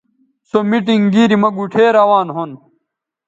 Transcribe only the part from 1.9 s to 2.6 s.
روان ھُون